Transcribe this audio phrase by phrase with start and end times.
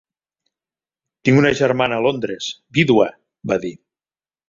[1.29, 3.11] "Tinc una germana a Londres, vídua",
[3.53, 3.77] va dir.